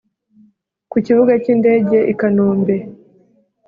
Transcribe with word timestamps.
ku 0.91 0.97
Kibuga 1.05 1.33
cy’indege 1.43 1.97
i 2.11 2.13
Kanombe 2.19 2.75